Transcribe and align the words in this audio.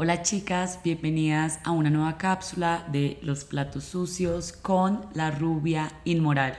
Hola 0.00 0.22
chicas, 0.22 0.78
bienvenidas 0.84 1.58
a 1.64 1.72
una 1.72 1.90
nueva 1.90 2.18
cápsula 2.18 2.86
de 2.92 3.18
los 3.20 3.42
platos 3.42 3.82
sucios 3.82 4.52
con 4.52 5.06
la 5.12 5.32
rubia 5.32 5.90
inmoral. 6.04 6.56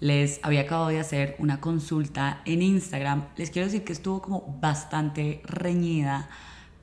Les 0.00 0.40
había 0.42 0.62
acabado 0.62 0.88
de 0.88 0.98
hacer 0.98 1.36
una 1.38 1.60
consulta 1.60 2.42
en 2.44 2.62
Instagram. 2.62 3.26
Les 3.36 3.52
quiero 3.52 3.66
decir 3.66 3.84
que 3.84 3.92
estuvo 3.92 4.20
como 4.20 4.58
bastante 4.60 5.42
reñida, 5.44 6.28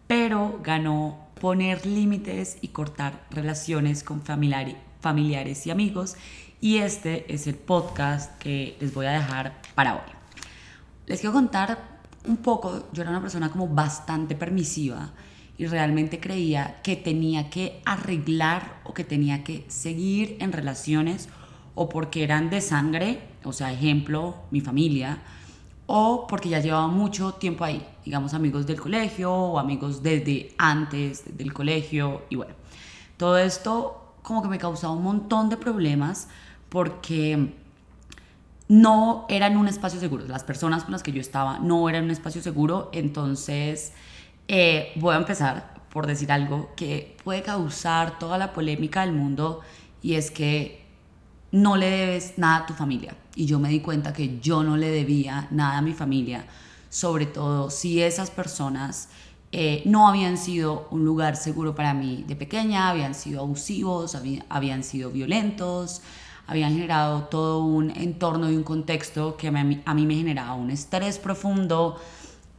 pero 0.07 0.61
ganó 0.63 1.27
poner 1.41 1.85
límites 1.85 2.59
y 2.61 2.69
cortar 2.69 3.25
relaciones 3.29 4.05
con 4.05 4.21
familiares 4.21 5.67
y 5.67 5.69
amigos. 5.69 6.15
Y 6.61 6.77
este 6.77 7.25
es 7.33 7.45
el 7.45 7.55
podcast 7.55 8.37
que 8.37 8.77
les 8.79 8.93
voy 8.93 9.07
a 9.07 9.11
dejar 9.11 9.59
para 9.75 9.95
hoy. 9.95 10.11
Les 11.07 11.19
quiero 11.19 11.33
contar 11.33 11.77
un 12.25 12.37
poco, 12.37 12.87
yo 12.93 13.01
era 13.01 13.11
una 13.11 13.19
persona 13.19 13.51
como 13.51 13.67
bastante 13.67 14.33
permisiva 14.33 15.11
y 15.57 15.67
realmente 15.67 16.19
creía 16.19 16.81
que 16.81 16.95
tenía 16.95 17.49
que 17.49 17.81
arreglar 17.85 18.81
o 18.83 18.93
que 18.93 19.03
tenía 19.03 19.43
que 19.43 19.65
seguir 19.67 20.37
en 20.39 20.51
relaciones 20.51 21.29
o 21.75 21.89
porque 21.89 22.23
eran 22.23 22.49
de 22.49 22.61
sangre, 22.61 23.21
o 23.43 23.53
sea, 23.53 23.71
ejemplo, 23.71 24.35
mi 24.51 24.61
familia, 24.61 25.19
o 25.85 26.27
porque 26.27 26.49
ya 26.49 26.59
llevaba 26.59 26.87
mucho 26.87 27.33
tiempo 27.33 27.63
ahí, 27.63 27.85
digamos 28.05 28.33
amigos 28.33 28.65
del 28.65 28.79
colegio 28.79 29.31
o 29.31 29.59
amigos 29.59 30.01
desde 30.01 30.53
antes 30.57 31.37
del 31.37 31.53
colegio 31.53 32.23
y 32.29 32.35
bueno, 32.35 32.53
todo 33.17 33.37
esto 33.37 34.15
como 34.21 34.41
que 34.41 34.47
me 34.47 34.57
causaba 34.57 34.93
un 34.93 35.03
montón 35.03 35.49
de 35.49 35.57
problemas 35.57 36.29
porque 36.69 37.53
no 38.69 39.25
eran 39.29 39.57
un 39.57 39.67
espacio 39.67 39.99
seguro, 39.99 40.25
las 40.27 40.43
personas 40.43 40.83
con 40.83 40.93
las 40.93 41.03
que 41.03 41.11
yo 41.11 41.21
estaba 41.21 41.59
no 41.59 41.89
eran 41.89 42.05
un 42.05 42.11
espacio 42.11 42.41
seguro, 42.41 42.89
entonces 42.93 43.93
eh, 44.47 44.91
voy 44.95 45.15
a 45.15 45.17
empezar 45.17 45.73
por 45.89 46.07
decir 46.07 46.31
algo 46.31 46.71
que 46.75 47.15
puede 47.23 47.43
causar 47.43 48.17
toda 48.17 48.37
la 48.37 48.51
polémica 48.51 49.01
del 49.01 49.13
mundo 49.13 49.61
y 50.01 50.15
es 50.15 50.31
que 50.31 50.83
no 51.51 51.77
le 51.77 51.89
debes 51.89 52.37
nada 52.37 52.57
a 52.57 52.65
tu 52.65 52.73
familia. 52.73 53.15
Y 53.35 53.45
yo 53.45 53.59
me 53.59 53.69
di 53.69 53.79
cuenta 53.79 54.11
que 54.11 54.39
yo 54.39 54.63
no 54.63 54.75
le 54.75 54.89
debía 54.89 55.47
nada 55.51 55.77
a 55.77 55.81
mi 55.81 55.93
familia, 55.93 56.45
sobre 56.89 57.27
todo 57.27 57.69
si 57.69 58.01
esas 58.01 58.31
personas 58.31 59.09
eh, 59.51 59.83
no 59.85 60.07
habían 60.07 60.37
sido 60.37 60.87
un 60.89 61.05
lugar 61.05 61.35
seguro 61.35 61.75
para 61.75 61.93
mí 61.93 62.25
de 62.27 62.35
pequeña, 62.35 62.89
habían 62.89 63.13
sido 63.13 63.41
abusivos, 63.41 64.17
habían 64.49 64.83
sido 64.83 65.11
violentos, 65.11 66.01
habían 66.47 66.73
generado 66.73 67.25
todo 67.25 67.63
un 67.63 67.91
entorno 67.91 68.51
y 68.51 68.55
un 68.55 68.63
contexto 68.63 69.37
que 69.37 69.49
a 69.49 69.51
mí, 69.51 69.81
a 69.85 69.93
mí 69.93 70.07
me 70.07 70.15
generaba 70.15 70.55
un 70.55 70.71
estrés 70.71 71.19
profundo, 71.19 71.99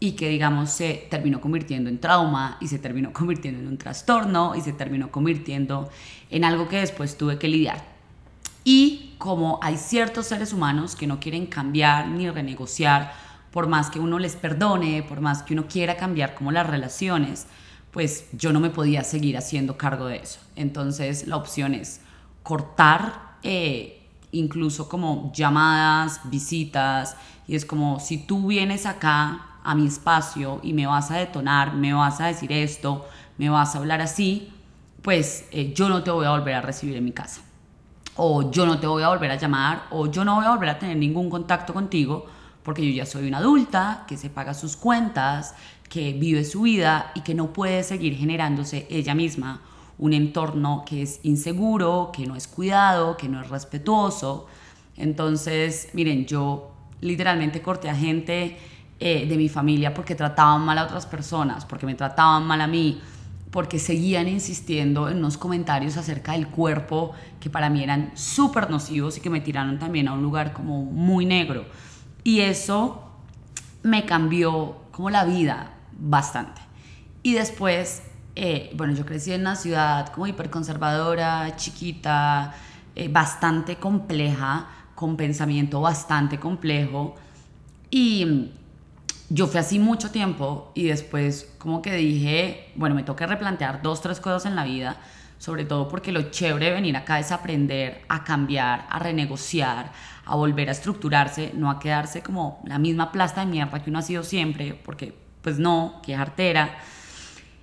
y 0.05 0.13
que 0.13 0.29
digamos 0.29 0.69
se 0.71 1.07
terminó 1.09 1.41
convirtiendo 1.41 1.89
en 1.89 1.99
trauma 1.99 2.59
y 2.61 2.69
se 2.69 2.79
terminó 2.79 3.13
convirtiendo 3.15 3.61
en 3.61 3.69
un 3.69 3.79
trastorno 3.79 4.55
y 4.55 4.61
se 4.61 4.75
terminó 4.75 5.11
convirtiendo 5.11 5.89
en 6.31 6.45
algo 6.45 6.69
que 6.69 6.79
después 6.79 7.17
tuve 7.17 7.39
que 7.39 7.49
lidiar. 7.49 7.83
Y 8.65 9.15
como 9.19 9.59
hay 9.63 9.79
ciertos 9.79 10.27
seres 10.27 10.53
humanos 10.53 10.95
que 10.95 11.07
no 11.07 11.21
quieren 11.21 11.47
cambiar 11.47 12.09
ni 12.09 12.29
renegociar, 12.29 13.13
por 13.51 13.67
más 13.67 13.89
que 13.89 13.99
uno 13.99 14.19
les 14.19 14.37
perdone, 14.37 15.03
por 15.03 15.21
más 15.21 15.43
que 15.43 15.55
uno 15.55 15.67
quiera 15.69 15.97
cambiar 15.97 16.35
como 16.35 16.53
las 16.53 16.67
relaciones, 16.67 17.47
pues 17.91 18.27
yo 18.33 18.53
no 18.53 18.61
me 18.61 18.71
podía 18.71 19.05
seguir 19.05 19.39
haciendo 19.39 19.79
cargo 19.79 20.07
de 20.07 20.17
eso. 20.17 20.41
Entonces 20.57 21.27
la 21.27 21.37
opción 21.37 21.73
es 21.73 22.01
cortar 22.43 23.37
eh, 23.43 24.03
incluso 24.33 24.89
como 24.89 25.33
llamadas, 25.35 26.21
visitas, 26.25 27.17
y 27.47 27.55
es 27.55 27.65
como 27.65 28.01
si 28.01 28.19
tú 28.19 28.49
vienes 28.49 28.85
acá 28.85 29.54
a 29.65 29.75
mi 29.75 29.87
espacio 29.87 30.61
y 30.63 30.73
me 30.75 30.87
vas 30.87 31.11
a 31.11 31.17
detonar, 31.17 31.75
me 31.75 31.93
vas 31.93 32.21
a 32.21 32.27
decir 32.27 32.53
esto, 32.53 33.07
me 33.39 33.49
vas 33.49 33.75
a 33.75 33.79
hablar 33.79 34.01
así, 34.01 34.53
pues 35.03 35.47
eh, 35.51 35.73
yo 35.75 35.89
no 35.89 36.03
te 36.03 36.11
voy 36.11 36.27
a 36.27 36.31
volver 36.31 36.55
a 36.55 36.61
recibir 36.61 36.97
en 36.97 37.05
mi 37.05 37.13
casa. 37.13 37.41
O 38.17 38.51
yo 38.51 38.65
no 38.65 38.79
te 38.79 38.87
voy 38.87 39.03
a 39.03 39.09
volver 39.09 39.31
a 39.31 39.37
llamar, 39.37 39.85
o 39.91 40.07
yo 40.07 40.25
no 40.25 40.37
voy 40.37 40.45
a 40.45 40.51
volver 40.51 40.69
a 40.69 40.79
tener 40.79 40.97
ningún 40.97 41.29
contacto 41.29 41.75
contigo, 41.75 42.27
porque 42.63 42.87
yo 42.87 42.95
ya 42.95 43.07
soy 43.07 43.27
una 43.27 43.39
adulta 43.39 44.05
que 44.07 44.17
se 44.17 44.31
paga 44.31 44.55
sus 44.55 44.77
cuentas, 44.77 45.55
que 45.89 46.13
vive 46.13 46.45
su 46.45 46.63
vida 46.63 47.11
y 47.15 47.23
que 47.23 47.35
no 47.35 47.53
puede 47.53 47.83
seguir 47.83 48.17
generándose 48.17 48.87
ella 48.89 49.15
misma 49.15 49.61
un 49.99 50.13
entorno 50.13 50.85
que 50.87 51.03
es 51.03 51.21
inseguro, 51.23 52.11
que 52.13 52.27
no 52.27 52.37
es 52.37 52.49
cuidado, 52.49 53.17
que 53.17 53.29
no 53.29 53.41
es 53.41 53.49
respetuoso. 53.49 54.47
Entonces, 54.97 55.89
miren, 55.93 56.27
yo 56.27 56.73
literalmente 57.01 57.63
corté 57.63 57.91
a 57.91 57.95
gente 57.95 58.59
eh, 59.07 59.27
de 59.27 59.37
mi 59.37 59.51
familia 59.51 59.93
porque 59.93 60.15
trataban 60.15 60.65
mal 60.65 60.79
a 60.79 60.85
otras 60.85 61.05
personas, 61.05 61.67
porque 61.67 61.85
me 61.85 61.95
trataban 61.95 62.47
mal 62.47 62.63
a 62.63 62.67
mí, 62.67 63.03
porque 63.51 63.79
seguían 63.79 64.29
insistiendo 64.29 65.11
en 65.11 65.19
unos 65.19 65.37
comentarios 65.37 65.99
acerca 65.99 66.33
del 66.33 66.49
cuerpo 66.49 67.13
que 67.39 67.51
para 67.51 67.69
mí 67.69 67.83
eran 67.83 68.13
súper 68.15 68.71
nocivos 68.71 69.19
y 69.19 69.21
que 69.21 69.29
me 69.29 69.43
tiraron 69.43 69.79
también 69.79 70.09
a 70.09 70.15
un 70.15 70.23
lugar 70.23 70.55
como 70.55 70.85
muy 70.85 71.27
negro. 71.27 71.67
Y 72.23 72.41
eso 72.41 73.11
me 73.83 74.07
cambió 74.07 74.77
como 74.91 75.11
la 75.11 75.27
vida 75.27 75.75
bastante. 75.99 76.63
Y 77.23 77.35
después, 77.35 78.05
eh, 78.37 78.73
bueno, 78.75 78.95
yo 78.95 79.05
crecí 79.05 79.33
en 79.33 79.43
una 79.43 79.57
ciudad 79.57 80.09
como 80.15 80.29
hiperconservadora, 80.29 81.57
chiquita, 81.57 82.55
eh, 82.97 83.09
bastante 83.09 83.77
compleja, 83.77 84.67
con 84.95 85.19
pensamiento 85.19 85.83
bastante 85.83 86.41
complejo. 86.41 87.17
Y 87.91 88.51
yo 89.29 89.47
fui 89.47 89.59
así 89.59 89.79
mucho 89.79 90.11
tiempo 90.11 90.71
y 90.75 90.85
después 90.85 91.53
como 91.59 91.83
que 91.83 91.95
dije, 91.95 92.73
bueno, 92.75 92.95
me 92.95 93.03
toca 93.03 93.27
replantear 93.27 93.83
dos, 93.83 94.01
tres 94.01 94.21
cosas 94.21 94.47
en 94.47 94.57
la 94.57 94.65
vida, 94.65 94.97
sobre 95.39 95.65
todo 95.65 95.89
porque 95.89 96.13
lo 96.13 96.31
chévere 96.31 96.67
de 96.67 96.73
venir 96.73 96.97
acá 96.97 97.19
es 97.19 97.33
aprender 97.33 98.03
a 98.09 98.25
cambiar, 98.25 98.87
a 98.89 98.99
renegociar, 98.99 99.93
a 100.27 100.37
volver 100.37 100.69
a 100.69 100.73
estructurarse, 100.73 101.53
no 101.55 101.71
a 101.71 101.79
quedarse 101.79 102.23
como 102.23 102.63
la 102.65 102.79
misma 102.79 103.13
plasta 103.13 103.41
de 103.41 103.47
mierda 103.47 103.83
que 103.83 103.91
uno 103.91 103.99
ha 103.99 104.03
sido 104.03 104.23
siempre, 104.23 104.75
porque 104.85 105.15
pues 105.43 105.59
no, 105.59 106.01
que 106.05 106.15
es 106.15 106.19
artera. 106.19 106.79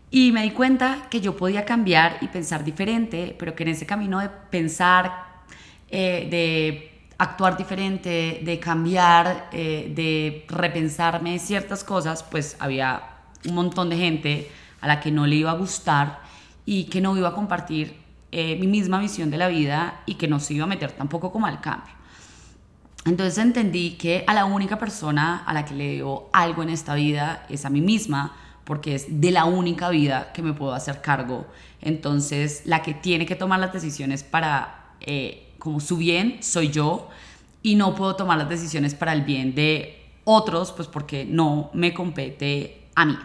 Y 0.10 0.32
me 0.32 0.44
di 0.44 0.52
cuenta 0.52 1.08
que 1.10 1.22
yo 1.22 1.38
podía 1.38 1.64
cambiar 1.64 2.18
y 2.22 2.28
pensar 2.28 2.64
diferente, 2.64 3.36
pero 3.40 3.56
que 3.56 3.64
en 3.64 3.70
ese 3.70 3.86
camino 3.86 4.20
de 4.20 4.30
pensar, 4.30 5.44
eh, 5.90 6.28
de 6.30 6.91
actuar 7.22 7.56
diferente, 7.56 8.42
de 8.44 8.60
cambiar, 8.60 9.48
eh, 9.52 9.92
de 9.96 10.44
repensarme 10.50 11.38
ciertas 11.38 11.84
cosas, 11.84 12.24
pues 12.24 12.58
había 12.58 13.04
un 13.48 13.54
montón 13.54 13.92
de 13.92 13.98
gente 13.98 14.52
a 14.82 14.88
la 14.88 15.00
que 15.00 15.12
no 15.12 15.28
le 15.28 15.36
iba 15.36 15.52
a 15.52 15.54
gustar 15.54 16.22
y 16.66 16.86
que 16.86 17.00
no 17.00 17.16
iba 17.16 17.30
a 17.30 17.34
compartir 17.34 17.96
eh, 18.32 18.56
mi 18.56 18.66
misma 18.66 19.00
visión 19.00 19.30
de 19.30 19.38
la 19.38 19.50
vida 19.50 20.02
y 20.08 20.16
que 20.16 20.28
no 20.28 20.40
se 20.40 20.56
iba 20.56 20.64
a 20.64 20.68
meter 20.68 20.94
tampoco 20.94 21.32
como 21.32 21.46
al 21.46 21.62
cambio. 21.62 21.94
Entonces 23.06 23.38
entendí 23.38 23.92
que 23.92 24.24
a 24.26 24.34
la 24.34 24.46
única 24.46 24.80
persona 24.80 25.44
a 25.46 25.54
la 25.54 25.64
que 25.64 25.76
le 25.76 25.98
debo 25.98 26.28
algo 26.34 26.64
en 26.64 26.70
esta 26.70 26.96
vida 26.96 27.46
es 27.50 27.66
a 27.66 27.70
mí 27.70 27.82
misma, 27.82 28.36
porque 28.64 28.96
es 28.96 29.22
de 29.22 29.30
la 29.30 29.46
única 29.46 29.90
vida 29.90 30.32
que 30.34 30.42
me 30.42 30.54
puedo 30.54 30.74
hacer 30.74 31.02
cargo. 31.02 31.46
Entonces 31.82 32.64
la 32.66 32.82
que 32.82 32.96
tiene 32.96 33.28
que 33.28 33.36
tomar 33.36 33.60
las 33.60 33.74
decisiones 33.74 34.24
para... 34.24 34.96
Eh, 35.02 35.50
como 35.62 35.80
su 35.80 35.98
bien 35.98 36.40
soy 36.42 36.70
yo 36.70 37.08
y 37.62 37.76
no 37.76 37.94
puedo 37.94 38.16
tomar 38.16 38.40
las 38.40 38.50
decisiones 38.50 38.96
para 38.96 39.14
el 39.14 39.22
bien 39.22 39.54
de 39.54 40.10
otros, 40.24 40.72
pues 40.72 40.88
porque 40.88 41.24
no 41.24 41.70
me 41.74 41.94
compete 41.94 42.88
a 42.96 43.06
mí. 43.06 43.16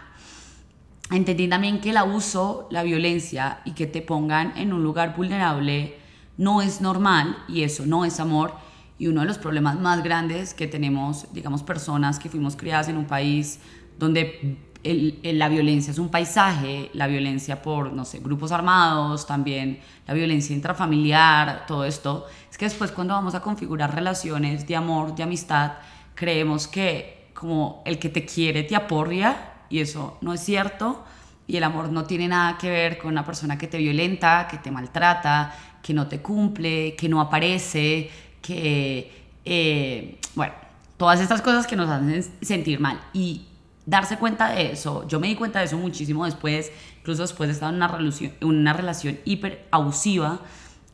Entendí 1.11 1.49
también 1.49 1.81
que 1.81 1.91
el 1.91 1.97
abuso, 1.97 2.69
la 2.71 2.83
violencia 2.83 3.63
y 3.65 3.73
que 3.73 3.87
te 3.87 4.03
pongan 4.03 4.53
en 4.59 4.75
un 4.75 4.83
lugar 4.83 5.17
vulnerable 5.17 5.97
no 6.37 6.61
es 6.61 6.83
normal 6.83 7.39
y 7.49 7.63
eso 7.63 7.87
no 7.87 8.05
es 8.05 8.21
amor. 8.21 8.53
Y 8.99 9.09
uno 9.09 9.21
de 9.21 9.27
los 9.27 9.39
problemas 9.39 9.79
más 9.79 10.03
grandes 10.03 10.55
que 10.55 10.67
tenemos, 10.67 11.27
digamos, 11.33 11.63
personas 11.63 12.19
que 12.19 12.29
fuimos 12.29 12.57
criadas 12.57 12.89
en 12.89 12.97
un 12.97 13.07
país 13.07 13.61
donde 13.99 14.57
la 14.85 15.49
violencia 15.49 15.91
es 15.91 15.99
un 15.99 16.11
paisaje, 16.11 16.91
la 16.93 17.07
violencia 17.07 17.61
por, 17.61 17.93
no 17.93 18.05
sé, 18.05 18.21
grupos 18.21 18.53
armados, 18.53 19.27
también 19.27 19.81
la 20.07 20.15
violencia 20.15 20.55
intrafamiliar, 20.55 21.67
todo 21.67 21.85
esto, 21.85 22.27
es 22.51 22.57
que 22.57 22.67
después 22.67 22.93
cuando 22.93 23.15
vamos 23.15 23.35
a 23.35 23.41
configurar 23.41 23.95
relaciones 23.95 24.67
de 24.67 24.77
amor, 24.77 25.15
de 25.15 25.25
amistad, 25.25 25.73
creemos 26.15 26.69
que 26.69 27.31
como 27.35 27.83
el 27.85 27.99
que 27.99 28.09
te 28.09 28.25
quiere 28.25 28.63
te 28.63 28.77
aporria 28.77 29.53
y 29.69 29.81
eso 29.81 30.19
no 30.21 30.33
es 30.33 30.41
cierto 30.41 31.05
y 31.47 31.57
el 31.57 31.65
amor 31.65 31.91
no 31.91 32.05
tiene 32.05 32.29
nada 32.29 32.57
que 32.59 32.71
ver 32.71 32.99
con 32.99 33.11
una 33.11 33.25
persona 33.25 33.59
que 33.59 33.67
te 33.67 33.79
violenta, 33.79 34.49
que 34.51 34.59
te 34.59 34.71
maltrata, 34.71 35.55
que 35.83 35.95
no 35.95 36.09
te 36.09 36.21
cumple, 36.21 36.97
que 36.97 37.09
no 37.09 37.21
aparece, 37.21 38.11
que, 38.47 39.11
eh, 39.45 40.19
bueno, 40.35 40.55
todas 40.97 41.21
estas 41.21 41.43
cosas 41.43 41.67
que 41.67 41.77
nos 41.77 41.89
hacen 41.89 42.25
sentir 42.43 42.81
mal. 42.81 43.01
Y 43.13 43.47
darse 43.87 44.19
cuenta 44.19 44.51
de 44.51 44.73
eso, 44.73 45.07
yo 45.09 45.21
me 45.21 45.29
di 45.29 45.35
cuenta 45.35 45.61
de 45.61 45.67
eso 45.67 45.77
muchísimo 45.77 46.25
después, 46.25 46.73
incluso 46.99 47.23
después 47.23 47.49
de 47.49 47.55
estar 47.55 47.71
en 47.71 47.77
una 47.77 47.89
relación, 47.89 48.33
una 48.41 48.73
relación 48.73 49.19
hiper 49.25 49.67
abusiva, 49.71 50.41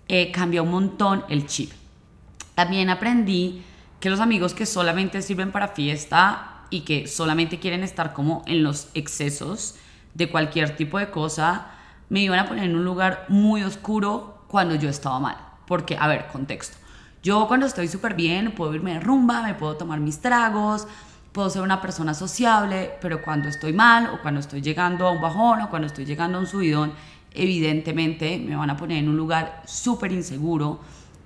eh, 0.09 0.31
cambió 0.31 0.63
un 0.63 0.71
montón 0.71 1.25
el 1.29 1.47
chip. 1.47 1.73
También 2.55 2.91
aprendí 2.91 3.63
que 4.01 4.11
los 4.11 4.21
amigos 4.21 4.53
que 4.55 4.67
solamente 4.67 5.23
sirven 5.23 5.53
para 5.53 5.69
fiesta 5.69 6.65
y 6.71 6.81
que 6.81 7.07
solamente 7.07 7.59
quieren 7.59 7.83
estar 7.83 8.13
como 8.13 8.43
en 8.47 8.63
los 8.63 8.89
excesos, 8.95 9.77
de 10.15 10.29
cualquier 10.29 10.77
tipo 10.77 10.99
de 10.99 11.11
cosa, 11.11 11.69
me 12.09 12.21
iban 12.21 12.39
a 12.39 12.47
poner 12.47 12.65
en 12.65 12.77
un 12.77 12.85
lugar 12.85 13.25
muy 13.29 13.63
oscuro 13.63 14.45
cuando 14.49 14.75
yo 14.75 14.91
estaba 14.91 15.19
mal. 15.19 15.37
Porque, 15.67 15.97
a 15.99 16.07
ver, 16.09 16.29
contexto. 16.29 16.77
Yo 17.23 17.47
cuando 17.47 17.67
estoy 17.67 17.87
súper 17.87 18.15
bien 18.15 18.53
puedo 18.53 18.75
irme 18.75 18.95
de 18.95 19.01
rumba, 19.01 19.43
me 19.43 19.55
puedo 19.55 19.77
tomar 19.77 20.01
mis 20.01 20.21
tragos, 20.21 20.89
puedo 21.31 21.49
ser 21.51 21.63
una 21.63 21.81
persona 21.81 22.15
sociable, 22.15 22.93
pero 23.01 23.23
cuando 23.23 23.49
estoy 23.49 23.73
mal 23.73 24.11
o 24.13 24.21
cuando 24.23 24.41
estoy 24.41 24.61
llegando 24.61 25.07
a 25.07 25.13
un 25.13 25.21
bajón 25.21 25.61
o 25.61 25.71
cuando 25.71 25.87
estoy 25.87 26.05
llegando 26.05 26.39
a 26.39 26.41
un 26.41 26.47
subidón, 26.47 26.93
evidentemente 27.33 28.39
me 28.39 28.57
van 28.57 28.71
a 28.71 28.77
poner 28.77 28.99
en 28.99 29.09
un 29.09 29.17
lugar 29.17 29.63
súper 29.67 30.11
inseguro 30.11 30.81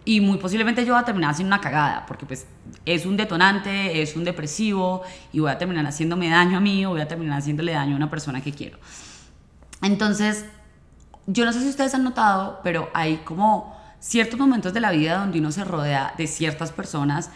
y 0.05 0.21
muy 0.21 0.39
posiblemente 0.39 0.85
yo 0.85 0.93
voy 0.93 1.03
a 1.03 1.05
terminar 1.05 1.31
haciendo 1.31 1.55
una 1.55 1.63
cagada, 1.63 2.05
porque 2.07 2.27
pues 2.27 2.47
es 2.85 3.07
un 3.07 3.17
detonante, 3.17 4.03
es 4.03 4.17
un 4.17 4.25
depresivo 4.25 5.03
y 5.33 5.41
voy 5.41 5.51
a 5.51 5.59
terminar 5.59 5.85
haciéndome 5.87 6.29
daño 6.29 6.59
a 6.59 6.61
mí 6.61 6.87
o 6.87 6.91
voy 6.91 7.01
a 7.01 7.09
terminar 7.09 7.39
haciéndole 7.39 7.73
daño 7.73 7.95
a 7.95 7.97
una 7.97 8.11
persona 8.11 8.43
que 8.43 8.53
quiero. 8.53 8.79
Entonces, 9.83 10.45
yo 11.27 11.45
no 11.45 11.53
sé 11.53 11.61
si 11.61 11.69
ustedes 11.69 11.95
han 11.95 12.05
notado, 12.05 12.61
pero 12.63 12.89
hay 12.95 13.17
como 13.19 13.76
ciertos 14.07 14.39
momentos 14.39 14.73
de 14.73 14.79
la 14.79 14.93
vida 14.93 15.19
donde 15.19 15.41
uno 15.41 15.51
se 15.51 15.65
rodea 15.65 16.15
de 16.17 16.29
ciertas 16.29 16.71
personas 16.71 17.31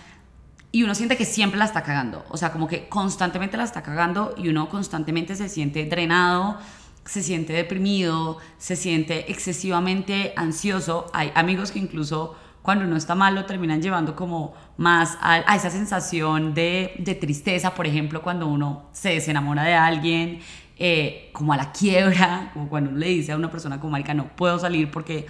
y 0.71 0.85
uno 0.85 0.95
siente 0.95 1.17
que 1.17 1.25
siempre 1.25 1.59
la 1.59 1.65
está 1.65 1.83
cagando, 1.83 2.25
o 2.29 2.37
sea, 2.37 2.53
como 2.53 2.69
que 2.69 2.89
constantemente 2.89 3.57
la 3.57 3.65
está 3.65 3.83
cagando 3.83 4.35
y 4.37 4.49
uno 4.49 4.69
constantemente 4.69 5.35
se 5.35 5.49
siente 5.49 5.85
drenado, 5.87 6.59
se 7.05 7.25
siente 7.25 7.55
deprimido, 7.55 8.39
se 8.59 8.77
siente 8.77 9.33
excesivamente 9.33 10.33
ansioso. 10.37 11.11
Hay 11.13 11.33
amigos 11.35 11.73
que 11.73 11.81
incluso 11.81 12.37
cuando 12.63 12.85
uno 12.85 12.97
está 12.97 13.17
mal 13.17 13.35
lo 13.35 13.47
terminan 13.47 13.83
llevando 13.83 14.15
como 14.15 14.55
más 14.77 15.19
a, 15.21 15.57
esa 15.57 15.71
sensación 15.71 16.55
de, 16.55 16.95
de, 16.99 17.17
tristeza, 17.17 17.75
por 17.75 17.89
ejemplo, 17.89 18.23
cuando 18.23 18.47
uno 18.47 18.91
se 18.93 19.09
desenamora 19.09 19.65
de 19.65 19.75
alguien, 19.75 20.39
eh, 20.79 21.31
como 21.33 21.53
a 21.53 21.57
la 21.57 21.73
quiebra, 21.73 22.51
como 22.55 22.69
cuando 22.69 22.91
uno 22.91 22.99
le 23.01 23.09
dice 23.09 23.33
a 23.33 23.37
una 23.37 23.51
persona 23.51 23.81
como 23.81 23.91
marica, 23.91 24.15
no 24.15 24.29
puedo 24.37 24.57
salir 24.61 24.89
porque 24.89 25.27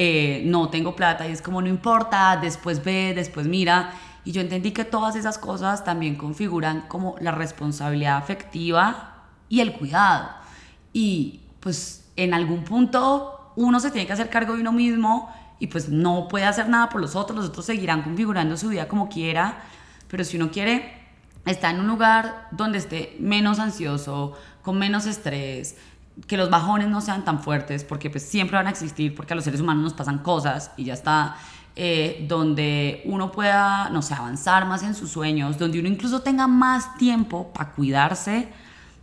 eh, 0.00 0.42
no 0.44 0.68
tengo 0.68 0.94
plata 0.94 1.26
y 1.26 1.32
es 1.32 1.42
como 1.42 1.60
no 1.60 1.66
importa, 1.66 2.38
después 2.40 2.84
ve, 2.84 3.14
después 3.16 3.48
mira. 3.48 3.90
Y 4.24 4.30
yo 4.30 4.40
entendí 4.40 4.70
que 4.70 4.84
todas 4.84 5.16
esas 5.16 5.38
cosas 5.38 5.82
también 5.82 6.14
configuran 6.14 6.82
como 6.82 7.16
la 7.18 7.32
responsabilidad 7.32 8.16
afectiva 8.16 9.24
y 9.48 9.58
el 9.58 9.72
cuidado. 9.72 10.28
Y 10.92 11.40
pues 11.58 12.08
en 12.14 12.32
algún 12.32 12.62
punto 12.62 13.52
uno 13.56 13.80
se 13.80 13.90
tiene 13.90 14.06
que 14.06 14.12
hacer 14.12 14.30
cargo 14.30 14.54
de 14.54 14.60
uno 14.60 14.70
mismo 14.70 15.34
y 15.58 15.66
pues 15.66 15.88
no 15.88 16.28
puede 16.28 16.44
hacer 16.44 16.68
nada 16.68 16.90
por 16.90 17.00
los 17.00 17.16
otros, 17.16 17.36
los 17.36 17.48
otros 17.48 17.66
seguirán 17.66 18.02
configurando 18.02 18.56
su 18.56 18.68
vida 18.68 18.86
como 18.86 19.08
quiera, 19.08 19.64
pero 20.06 20.22
si 20.22 20.36
uno 20.36 20.52
quiere 20.52 20.92
estar 21.44 21.74
en 21.74 21.80
un 21.80 21.88
lugar 21.88 22.46
donde 22.52 22.78
esté 22.78 23.16
menos 23.18 23.58
ansioso, 23.58 24.34
con 24.62 24.78
menos 24.78 25.06
estrés, 25.06 25.76
que 26.26 26.36
los 26.36 26.50
bajones 26.50 26.88
no 26.88 27.00
sean 27.00 27.24
tan 27.24 27.40
fuertes, 27.40 27.84
porque 27.84 28.10
pues 28.10 28.24
siempre 28.24 28.56
van 28.56 28.66
a 28.66 28.70
existir, 28.70 29.14
porque 29.14 29.32
a 29.32 29.36
los 29.36 29.44
seres 29.44 29.60
humanos 29.60 29.82
nos 29.84 29.92
pasan 29.92 30.18
cosas 30.18 30.72
y 30.76 30.84
ya 30.84 30.94
está, 30.94 31.36
eh, 31.76 32.24
donde 32.28 33.02
uno 33.04 33.30
pueda, 33.30 33.88
no 33.90 34.02
sé, 34.02 34.14
avanzar 34.14 34.66
más 34.66 34.82
en 34.82 34.94
sus 34.94 35.10
sueños, 35.10 35.58
donde 35.58 35.78
uno 35.78 35.88
incluso 35.88 36.20
tenga 36.22 36.48
más 36.48 36.96
tiempo 36.96 37.52
para 37.52 37.70
cuidarse, 37.72 38.48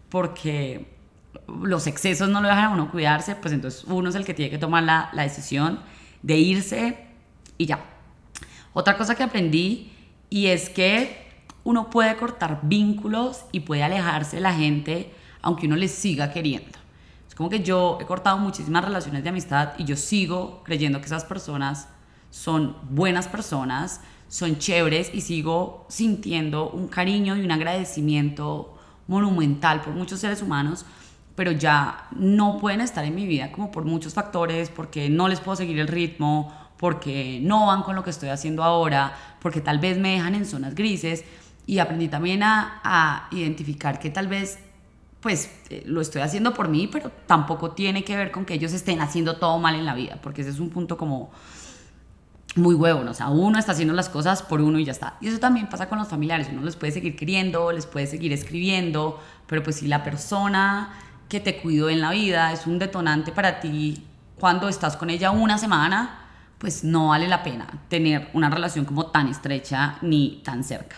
porque 0.10 0.94
los 1.48 1.88
excesos 1.88 2.30
no 2.30 2.42
lo 2.42 2.48
dejan 2.48 2.66
a 2.66 2.70
uno 2.72 2.92
cuidarse, 2.92 3.36
pues 3.36 3.54
entonces 3.54 3.86
uno 3.86 4.10
es 4.10 4.16
el 4.16 4.26
que 4.26 4.34
tiene 4.34 4.52
que 4.52 4.58
tomar 4.58 4.84
la, 4.84 5.10
la 5.14 5.24
decisión 5.24 5.80
de 6.22 6.38
irse 6.38 7.08
y 7.58 7.66
ya. 7.66 7.80
Otra 8.74 8.98
cosa 8.98 9.16
que 9.16 9.24
aprendí 9.24 9.94
y 10.30 10.48
es 10.48 10.70
que 10.70 11.24
uno 11.64 11.90
puede 11.90 12.16
cortar 12.18 12.60
vínculos 12.64 13.46
y 13.52 13.62
puede 13.62 13.84
alejarse 13.84 14.38
de 14.38 14.42
la 14.42 14.54
gente 14.54 15.14
aunque 15.42 15.68
uno 15.68 15.76
les 15.76 15.92
siga 15.92 16.32
queriendo 16.32 16.85
como 17.36 17.50
que 17.50 17.64
yo 17.64 17.98
he 18.02 18.06
cortado 18.06 18.38
muchísimas 18.38 18.84
relaciones 18.84 19.24
de 19.24 19.30
amistad 19.30 19.74
y 19.78 19.86
yo 19.86 19.96
sigo 19.96 20.62
creyendo 20.64 21.00
que 21.00 21.06
esas 21.06 21.26
personas 21.26 21.88
son 22.30 22.76
buenas 22.90 23.28
personas, 23.28 24.02
son 24.28 24.58
chéveres 24.58 25.12
y 25.14 25.22
sigo 25.22 25.86
sintiendo 25.90 26.70
un 26.70 26.88
cariño 26.88 27.36
y 27.38 27.42
un 27.42 27.52
agradecimiento 27.52 28.78
monumental 29.08 29.82
por 29.82 29.94
muchos 29.94 30.20
seres 30.20 30.42
humanos, 30.42 30.86
pero 31.36 31.52
ya 31.52 32.08
no 32.12 32.58
pueden 32.58 32.82
estar 32.82 33.06
en 33.06 33.16
mi 33.16 33.28
vida 33.28 33.52
como 33.52 33.72
por 33.72 33.86
muchos 33.86 34.14
factores, 34.14 34.70
porque 34.70 35.10
no 35.10 35.28
les 35.28 35.40
puedo 35.40 35.56
seguir 35.56 35.80
el 35.80 35.88
ritmo, 35.88 36.52
porque 36.78 37.40
no 37.42 37.68
van 37.68 37.84
con 37.84 37.96
lo 37.96 38.04
que 38.04 38.10
estoy 38.10 38.30
haciendo 38.30 38.64
ahora, 38.64 39.14
porque 39.42 39.62
tal 39.62 39.80
vez 39.80 39.98
me 39.98 40.14
dejan 40.14 40.36
en 40.36 40.46
zonas 40.46 40.76
grises. 40.76 41.26
Y 41.68 41.80
aprendí 41.80 42.08
también 42.08 42.44
a, 42.44 43.28
identificar 43.32 44.00
que 44.00 44.10
tal 44.10 44.28
vez 44.28 44.60
pues 45.26 45.50
eh, 45.72 45.82
lo 45.88 46.02
estoy 46.02 46.22
haciendo 46.22 46.54
por 46.54 46.70
mí, 46.70 46.86
pero 46.86 47.10
tampoco 47.26 47.72
tiene 47.72 48.04
que 48.04 48.16
ver 48.16 48.30
con 48.30 48.46
que 48.46 48.54
ellos 48.54 48.74
estén 48.74 49.02
haciendo 49.02 49.38
todo 49.38 49.58
mal 49.58 49.74
en 49.74 49.84
la 49.84 49.96
vida, 49.96 50.20
porque 50.22 50.42
ese 50.42 50.52
es 50.52 50.60
un 50.60 50.70
punto 50.70 50.98
como 50.98 51.32
muy 52.56 52.76
huevo, 52.76 53.04
¿no? 53.04 53.10
o 53.10 53.14
sea, 53.16 53.30
uno 53.30 53.58
está 53.58 53.72
haciendo 53.72 53.96
las 53.96 54.08
cosas 54.08 54.44
por 54.44 54.62
uno 54.62 54.78
y 54.78 54.86
ya 54.86 54.92
está. 54.92 55.18
Y 55.22 55.30
eso 55.30 55.40
también 55.40 55.68
pasa 55.68 55.90
con 55.90 55.98
los 55.98 56.08
familiares, 56.10 56.50
uno 56.52 56.62
les 56.62 56.76
puede 56.76 56.92
seguir 56.92 57.16
queriendo, 57.16 57.72
les 57.72 57.88
puede 57.88 58.06
seguir 58.06 58.34
escribiendo, 58.34 59.20
pero 59.48 59.64
pues 59.64 59.78
si 59.78 59.88
la 59.88 60.04
persona 60.04 60.94
que 61.28 61.40
te 61.40 61.58
cuidó 61.58 61.90
en 61.90 62.02
la 62.02 62.12
vida 62.12 62.54
es 62.54 62.68
un 62.68 62.78
detonante 62.78 63.32
para 63.32 63.60
ti 63.60 64.06
cuando 64.40 64.70
estás 64.70 64.96
con 64.96 65.10
ella 65.10 65.32
una 65.32 65.58
semana, 65.58 66.20
pues 66.60 66.84
no 66.84 67.08
vale 67.08 67.28
la 67.28 67.42
pena 67.42 67.66
tener 67.90 68.30
una 68.34 68.52
relación 68.52 68.86
como 68.86 69.08
tan 69.08 69.28
estrecha 69.30 69.98
ni 70.04 70.44
tan 70.46 70.64
cerca 70.64 70.98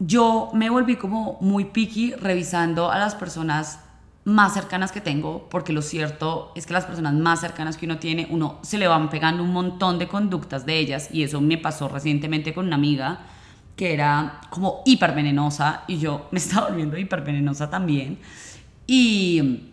yo 0.00 0.50
me 0.54 0.70
volví 0.70 0.96
como 0.96 1.36
muy 1.42 1.66
picky 1.66 2.14
revisando 2.14 2.90
a 2.90 2.98
las 2.98 3.14
personas 3.14 3.80
más 4.24 4.54
cercanas 4.54 4.92
que 4.92 5.00
tengo, 5.00 5.48
porque 5.50 5.72
lo 5.72 5.82
cierto 5.82 6.52
es 6.54 6.66
que 6.66 6.72
las 6.72 6.86
personas 6.86 7.14
más 7.14 7.40
cercanas 7.40 7.76
que 7.76 7.86
uno 7.86 7.98
tiene, 7.98 8.26
uno 8.30 8.58
se 8.62 8.78
le 8.78 8.88
van 8.88 9.10
pegando 9.10 9.42
un 9.42 9.52
montón 9.52 9.98
de 9.98 10.08
conductas 10.08 10.64
de 10.64 10.78
ellas, 10.78 11.08
y 11.12 11.22
eso 11.22 11.40
me 11.40 11.58
pasó 11.58 11.88
recientemente 11.88 12.54
con 12.54 12.66
una 12.66 12.76
amiga 12.76 13.20
que 13.76 13.92
era 13.92 14.40
como 14.48 14.82
hipervenenosa, 14.86 15.84
y 15.86 15.98
yo 15.98 16.28
me 16.32 16.38
estaba 16.38 16.68
volviendo 16.68 16.98
hipervenenosa 16.98 17.68
también. 17.68 18.18
Y 18.86 19.70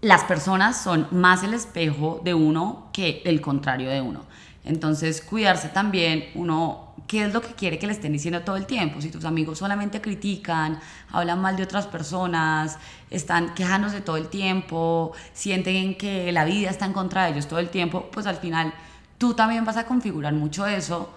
las 0.00 0.24
personas 0.24 0.80
son 0.82 1.06
más 1.12 1.42
el 1.44 1.54
espejo 1.54 2.20
de 2.24 2.34
uno 2.34 2.90
que 2.92 3.22
el 3.24 3.40
contrario 3.40 3.88
de 3.88 4.00
uno. 4.00 4.20
Entonces, 4.64 5.20
cuidarse 5.22 5.68
también, 5.68 6.26
uno 6.34 6.88
qué 7.08 7.24
es 7.24 7.32
lo 7.32 7.40
que 7.40 7.54
quiere 7.54 7.78
que 7.78 7.86
le 7.86 7.94
estén 7.94 8.12
diciendo 8.12 8.42
todo 8.42 8.56
el 8.56 8.66
tiempo. 8.66 9.00
Si 9.00 9.10
tus 9.10 9.24
amigos 9.24 9.58
solamente 9.58 10.00
critican, 10.00 10.78
hablan 11.10 11.40
mal 11.40 11.56
de 11.56 11.62
otras 11.62 11.86
personas, 11.86 12.78
están 13.10 13.54
quejándose 13.54 14.02
todo 14.02 14.18
el 14.18 14.28
tiempo, 14.28 15.12
sienten 15.32 15.96
que 15.96 16.30
la 16.32 16.44
vida 16.44 16.68
está 16.70 16.84
en 16.84 16.92
contra 16.92 17.24
de 17.24 17.32
ellos 17.32 17.48
todo 17.48 17.58
el 17.58 17.70
tiempo, 17.70 18.10
pues 18.12 18.26
al 18.26 18.36
final 18.36 18.74
tú 19.16 19.34
también 19.34 19.64
vas 19.64 19.78
a 19.78 19.86
configurar 19.86 20.34
mucho 20.34 20.66
eso, 20.66 21.10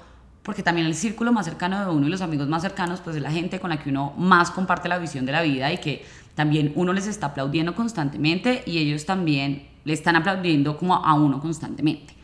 porque 0.44 0.64
también 0.64 0.88
el 0.88 0.96
círculo 0.96 1.34
más 1.34 1.46
cercano 1.46 1.84
de 1.86 1.92
uno 1.92 2.08
y 2.08 2.10
los 2.10 2.22
amigos 2.22 2.48
más 2.48 2.62
cercanos, 2.62 3.02
pues 3.02 3.18
es 3.18 3.22
la 3.22 3.32
gente 3.32 3.60
con 3.60 3.70
la 3.70 3.78
que 3.78 3.90
uno 3.90 4.14
más 4.18 4.50
comparte 4.50 4.88
la 4.88 4.98
visión 4.98 5.26
de 5.26 5.34
la 5.34 5.42
vida 5.42 5.72
y 5.72 5.80
que 5.80 6.06
también 6.36 6.72
uno 6.76 6.94
les 6.94 7.08
está 7.08 7.28
aplaudiendo 7.28 7.76
constantemente 7.76 8.64
y 8.66 8.78
ellos 8.78 9.06
también 9.06 9.68
le 9.84 9.94
están 9.94 10.16
aplaudiendo 10.16 10.78
como 10.78 10.96
a 10.96 11.14
uno 11.14 11.40
constantemente. 11.42 12.21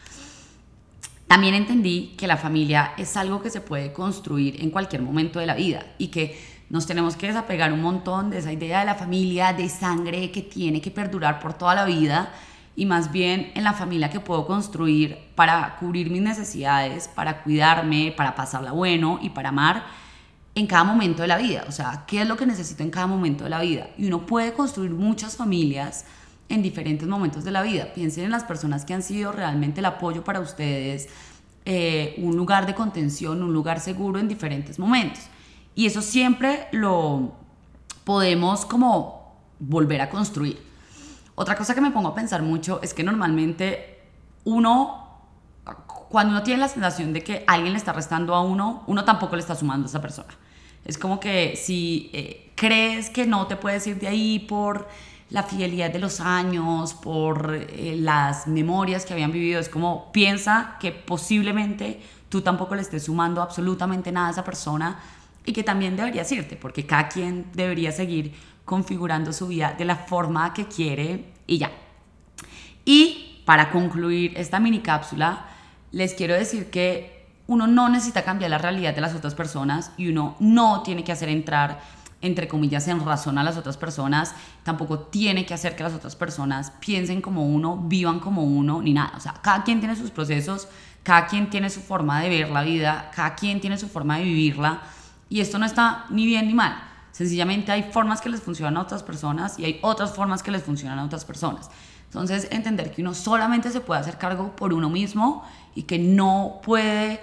También 1.28 1.56
entendí 1.56 2.14
que 2.18 2.28
la 2.28 2.38
familia 2.38 2.94
es 2.98 3.18
algo 3.18 3.42
que 3.42 3.50
se 3.50 3.62
puede 3.62 3.92
construir 3.92 4.62
en 4.62 4.72
cualquier 4.72 5.02
momento 5.02 5.40
de 5.40 5.46
la 5.46 5.56
vida 5.56 5.86
y 5.98 6.08
que 6.08 6.40
nos 6.70 6.86
tenemos 6.86 7.16
que 7.16 7.28
desapegar 7.28 7.72
un 7.74 7.82
montón 7.82 8.30
de 8.30 8.40
esa 8.40 8.52
idea 8.52 8.80
de 8.80 8.86
la 8.86 8.96
familia 8.96 9.54
de 9.54 9.68
sangre 9.70 10.32
que 10.32 10.42
tiene 10.42 10.82
que 10.82 10.92
perdurar 10.92 11.40
por 11.40 11.54
toda 11.54 11.76
la 11.76 11.86
vida 11.86 12.34
y 12.78 12.86
más 12.86 13.12
bien 13.12 13.52
en 13.56 13.64
la 13.64 13.74
familia 13.74 14.10
que 14.10 14.20
puedo 14.20 14.46
construir 14.46 15.18
para 15.36 15.76
cubrir 15.78 16.12
mis 16.12 16.22
necesidades, 16.22 17.08
para 17.08 17.42
cuidarme, 17.44 18.14
para 18.16 18.36
pasarla 18.36 18.72
bueno 18.72 19.20
y 19.22 19.30
para 19.30 19.50
amar 19.50 19.84
en 20.56 20.68
cada 20.68 20.84
momento 20.84 21.24
de 21.24 21.28
la 21.28 21.38
vida. 21.38 21.66
O 21.68 21.72
sea, 21.72 22.06
¿qué 22.08 22.22
es 22.22 22.28
lo 22.28 22.38
que 22.38 22.46
necesito 22.46 22.84
en 22.84 22.90
cada 22.90 23.08
momento 23.08 23.44
de 23.44 23.50
la 23.50 23.62
vida? 23.62 23.90
Y 23.98 24.08
uno 24.08 24.26
puede 24.26 24.54
construir 24.54 24.92
muchas 24.92 25.36
familias 25.36 26.06
en 26.50 26.62
diferentes 26.62 27.08
momentos 27.08 27.44
de 27.44 27.52
la 27.52 27.62
vida. 27.62 27.94
Piensen 27.94 28.26
en 28.26 28.32
las 28.32 28.44
personas 28.44 28.86
que 28.86 28.94
han 28.94 29.04
sido 29.04 29.32
realmente 29.32 29.80
el 29.80 29.86
apoyo 29.86 30.24
para 30.24 30.40
ustedes, 30.40 31.10
eh, 31.66 32.16
un 32.20 32.36
lugar 32.36 32.66
de 32.66 32.74
contención, 32.74 33.44
un 33.44 33.54
lugar 33.54 33.80
seguro 33.80 34.20
en 34.20 34.28
diferentes 34.28 34.80
momentos. 34.80 35.24
Y 35.76 35.86
eso 35.86 36.02
siempre 36.02 36.68
lo 36.72 37.34
podemos 38.04 38.66
como 38.66 39.36
volver 39.60 40.02
a 40.02 40.10
construir. 40.10 40.58
Otra 41.36 41.56
cosa 41.56 41.76
que 41.76 41.82
me 41.82 41.92
pongo 41.92 42.10
a 42.10 42.16
pensar 42.16 42.42
mucho 42.42 42.80
es 42.82 42.94
que 42.94 43.04
normalmente 43.04 44.00
uno, 44.46 45.22
cuando 46.10 46.32
uno 46.32 46.44
tiene 46.44 46.62
la 46.62 46.68
sensación 46.68 47.14
de 47.14 47.24
que 47.24 47.44
alguien 47.46 47.74
le 47.74 47.78
está 47.78 47.94
restando 47.94 48.34
a 48.34 48.42
uno, 48.42 48.84
uno 48.88 49.04
tampoco 49.04 49.36
le 49.36 49.42
está 49.42 49.56
sumando 49.56 49.86
a 49.86 49.90
esa 49.90 50.02
persona. 50.02 50.34
Es 50.86 50.98
como 50.98 51.20
que 51.20 51.56
si 51.58 52.10
eh, 52.14 52.54
crees 52.56 53.10
que 53.10 53.28
no 53.28 53.46
te 53.46 53.58
puedes 53.58 53.86
ir 53.88 54.00
de 54.00 54.08
ahí 54.08 54.40
por 54.40 54.88
la 55.30 55.44
fidelidad 55.44 55.92
de 55.92 56.00
los 56.00 56.20
años, 56.20 56.94
por 56.94 57.54
eh, 57.54 57.96
las 58.00 58.48
memorias 58.48 59.06
que 59.06 59.14
habían 59.14 59.32
vivido. 59.32 59.60
Es 59.60 59.70
como 59.70 60.12
piensa 60.12 60.78
que 60.80 60.92
posiblemente 60.92 62.02
tú 62.30 62.42
tampoco 62.42 62.76
le 62.76 62.82
estés 62.82 63.06
sumando 63.06 63.42
absolutamente 63.42 64.12
nada 64.12 64.28
a 64.28 64.32
esa 64.32 64.44
persona 64.44 65.00
y 65.46 65.54
que 65.54 65.64
también 65.64 65.96
deberías 65.96 66.32
irte, 66.32 66.56
porque 66.56 66.86
cada 66.86 67.08
quien 67.08 67.48
debería 67.54 67.92
seguir 67.92 68.34
configurando 68.66 69.32
su 69.32 69.48
vida 69.48 69.74
de 69.78 69.86
la 69.86 69.96
forma 69.96 70.54
que 70.54 70.66
quiere 70.66 71.32
y 71.48 71.58
ya. 71.58 71.72
Y 72.84 73.42
para 73.46 73.70
concluir 73.72 74.34
esta 74.36 74.60
mini 74.60 74.80
cápsula, 74.80 75.46
les 75.92 76.14
quiero 76.14 76.34
decir 76.34 76.70
que 76.70 77.26
uno 77.48 77.66
no 77.66 77.88
necesita 77.88 78.24
cambiar 78.24 78.52
la 78.52 78.58
realidad 78.58 78.94
de 78.94 79.00
las 79.00 79.16
otras 79.16 79.36
personas 79.36 79.92
y 79.98 80.10
uno 80.10 80.36
no 80.40 80.84
tiene 80.84 81.06
que 81.06 81.14
hacer 81.14 81.30
entrar 81.30 81.80
entre 82.22 82.48
comillas, 82.48 82.88
en 82.88 83.04
razón 83.06 83.38
a 83.38 83.44
las 83.44 83.58
otras 83.58 83.78
personas, 83.78 84.34
tampoco 84.64 85.00
tiene 85.00 85.46
que 85.46 85.54
hacer 85.54 85.76
que 85.76 85.84
las 85.84 85.94
otras 85.94 86.16
personas 86.16 86.72
piensen 86.80 87.22
como 87.22 87.46
uno, 87.46 87.78
vivan 87.78 88.20
como 88.20 88.44
uno, 88.44 88.82
ni 88.82 88.94
nada. 88.94 89.14
O 89.16 89.20
sea, 89.20 89.34
cada 89.42 89.64
quien 89.64 89.80
tiene 89.80 89.96
sus 89.96 90.12
procesos, 90.12 90.68
cada 91.04 91.28
quien 91.28 91.50
tiene 91.50 91.70
su 91.70 91.82
forma 91.82 92.22
de 92.22 92.30
ver 92.30 92.50
la 92.50 92.64
vida, 92.64 93.12
cada 93.16 93.36
quien 93.36 93.62
tiene 93.62 93.78
su 93.78 93.88
forma 93.88 94.18
de 94.18 94.24
vivirla, 94.24 94.82
y 95.30 95.42
esto 95.42 95.60
no 95.60 95.66
está 95.66 96.06
ni 96.10 96.26
bien 96.26 96.48
ni 96.48 96.54
mal. 96.54 96.76
Sencillamente 97.12 97.72
hay 97.72 97.84
formas 97.92 98.22
que 98.22 98.30
les 98.30 98.42
funcionan 98.42 98.78
a 98.78 98.82
otras 98.82 99.04
personas 99.04 99.58
y 99.58 99.66
hay 99.66 99.80
otras 99.82 100.14
formas 100.14 100.44
que 100.44 100.52
les 100.52 100.64
funcionan 100.64 101.00
a 101.00 101.06
otras 101.06 101.26
personas. 101.26 101.70
Entonces, 102.06 102.48
entender 102.52 102.92
que 102.92 103.02
uno 103.02 103.14
solamente 103.14 103.72
se 103.72 103.82
puede 103.82 104.00
hacer 104.00 104.18
cargo 104.18 104.56
por 104.56 104.74
uno 104.74 104.90
mismo 104.90 105.44
y 105.76 105.84
que 105.84 106.00
no 106.00 106.62
puede 106.64 107.22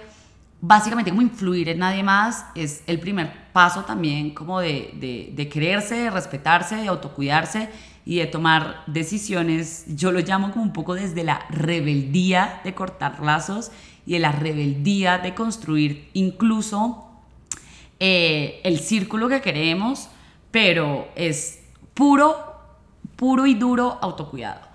básicamente 0.61 1.11
como 1.11 1.21
influir 1.21 1.69
en 1.69 1.79
nadie 1.79 2.03
más 2.03 2.45
es 2.55 2.83
el 2.87 2.99
primer 2.99 3.44
paso 3.55 3.85
también 3.85 4.31
como 4.31 4.59
de, 4.59 4.91
de, 4.99 5.31
de, 5.33 5.47
quererse, 5.47 5.95
de 5.95 6.09
respetarse, 6.09 6.75
de 6.75 6.89
autocuidarse 6.89 7.69
y 8.05 8.17
de 8.17 8.25
tomar 8.25 8.83
decisiones, 8.85 9.85
yo 9.87 10.11
lo 10.11 10.19
llamo 10.19 10.51
como 10.51 10.61
un 10.65 10.73
poco 10.73 10.93
desde 10.93 11.23
la 11.23 11.45
rebeldía 11.49 12.59
de 12.65 12.75
cortar 12.75 13.21
lazos 13.21 13.71
y 14.05 14.11
de 14.11 14.19
la 14.19 14.33
rebeldía 14.33 15.19
de 15.19 15.33
construir 15.33 16.09
incluso 16.11 17.07
eh, 18.01 18.59
el 18.65 18.77
círculo 18.77 19.29
que 19.29 19.39
queremos, 19.39 20.09
pero 20.51 21.07
es 21.15 21.61
puro, 21.93 22.35
puro 23.15 23.45
y 23.45 23.53
duro 23.53 23.99
autocuidado. 24.01 24.67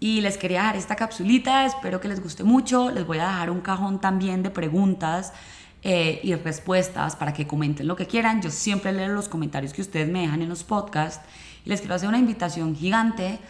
Y 0.00 0.22
les 0.22 0.38
quería 0.38 0.60
dejar 0.60 0.76
esta 0.76 0.96
capsulita, 0.96 1.66
espero 1.66 2.00
que 2.00 2.08
les 2.08 2.22
guste 2.22 2.44
mucho. 2.44 2.90
Les 2.90 3.06
voy 3.06 3.18
a 3.18 3.26
dejar 3.26 3.50
un 3.50 3.60
cajón 3.60 4.00
también 4.00 4.42
de 4.42 4.48
preguntas 4.48 5.34
eh, 5.82 6.20
y 6.22 6.34
respuestas 6.34 7.16
para 7.16 7.32
que 7.32 7.46
comenten 7.46 7.88
lo 7.88 7.96
que 7.96 8.06
quieran. 8.06 8.40
Yo 8.40 8.50
siempre 8.50 8.92
leo 8.92 9.08
los 9.08 9.28
comentarios 9.28 9.72
que 9.72 9.82
ustedes 9.82 10.08
me 10.08 10.20
dejan 10.20 10.40
en 10.42 10.48
los 10.48 10.62
podcasts. 10.62 11.26
Les 11.64 11.80
quiero 11.80 11.96
hacer 11.96 12.08
una 12.08 12.18
invitación 12.18 12.76
gigante 12.76 13.40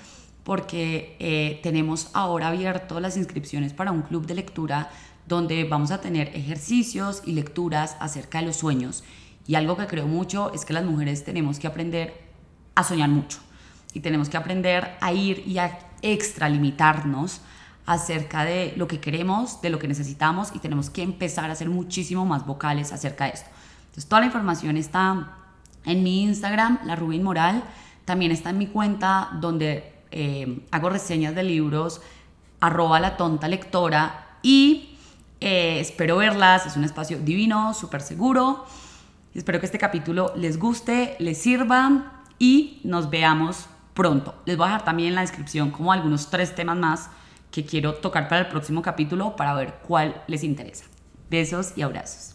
porque 0.42 1.16
eh, 1.18 1.60
tenemos 1.62 2.08
ahora 2.14 2.48
abierto 2.48 3.00
las 3.00 3.16
inscripciones 3.16 3.74
para 3.74 3.92
un 3.92 4.02
club 4.02 4.26
de 4.26 4.34
lectura 4.34 4.90
donde 5.26 5.64
vamos 5.64 5.90
a 5.90 6.00
tener 6.00 6.28
ejercicios 6.34 7.22
y 7.26 7.32
lecturas 7.32 7.96
acerca 8.00 8.38
de 8.40 8.46
los 8.46 8.56
sueños. 8.56 9.04
Y 9.46 9.54
algo 9.54 9.76
que 9.76 9.86
creo 9.86 10.06
mucho 10.06 10.52
es 10.54 10.64
que 10.64 10.72
las 10.72 10.84
mujeres 10.84 11.24
tenemos 11.24 11.58
que 11.58 11.66
aprender 11.66 12.14
a 12.74 12.82
soñar 12.82 13.10
mucho 13.10 13.38
y 13.92 14.00
tenemos 14.00 14.28
que 14.28 14.36
aprender 14.36 14.96
a 15.00 15.12
ir 15.12 15.42
y 15.46 15.58
a 15.58 15.78
extralimitarnos 16.00 17.40
acerca 17.86 18.44
de 18.44 18.74
lo 18.76 18.86
que 18.86 19.00
queremos, 19.00 19.60
de 19.60 19.70
lo 19.70 19.78
que 19.78 19.88
necesitamos 19.88 20.52
y 20.54 20.58
tenemos 20.58 20.90
que 20.90 21.02
empezar 21.02 21.50
a 21.50 21.54
ser 21.54 21.68
muchísimo 21.68 22.24
más 22.24 22.46
vocales 22.46 22.92
acerca 22.92 23.24
de 23.24 23.30
esto. 23.32 23.50
Entonces, 23.86 24.08
toda 24.08 24.20
la 24.20 24.26
información 24.26 24.76
está 24.76 25.36
en 25.84 26.02
mi 26.02 26.22
Instagram, 26.22 26.78
la 26.84 26.96
Rubin 26.96 27.22
Moral, 27.22 27.64
también 28.04 28.32
está 28.32 28.50
en 28.50 28.58
mi 28.58 28.66
cuenta 28.66 29.30
donde 29.40 29.92
eh, 30.10 30.64
hago 30.70 30.90
reseñas 30.90 31.34
de 31.34 31.42
libros, 31.42 32.00
arroba 32.60 33.00
la 33.00 33.16
tonta 33.16 33.48
lectora 33.48 34.38
y 34.42 34.96
eh, 35.40 35.80
espero 35.80 36.18
verlas, 36.18 36.66
es 36.66 36.76
un 36.76 36.84
espacio 36.84 37.18
divino, 37.18 37.74
súper 37.74 38.00
seguro. 38.00 38.64
Espero 39.34 39.58
que 39.58 39.66
este 39.66 39.78
capítulo 39.78 40.32
les 40.36 40.58
guste, 40.58 41.16
les 41.18 41.38
sirva 41.38 42.22
y 42.38 42.80
nos 42.84 43.10
veamos 43.10 43.66
pronto. 43.94 44.34
Les 44.44 44.56
voy 44.56 44.64
a 44.64 44.68
dejar 44.68 44.84
también 44.84 45.10
en 45.10 45.14
la 45.16 45.22
descripción 45.22 45.70
como 45.70 45.92
algunos 45.92 46.30
tres 46.30 46.54
temas 46.54 46.76
más 46.76 47.10
que 47.52 47.64
quiero 47.64 47.94
tocar 47.94 48.28
para 48.28 48.40
el 48.40 48.48
próximo 48.48 48.82
capítulo 48.82 49.36
para 49.36 49.54
ver 49.54 49.74
cuál 49.86 50.22
les 50.26 50.42
interesa. 50.42 50.86
Besos 51.30 51.74
y 51.76 51.82
abrazos. 51.82 52.31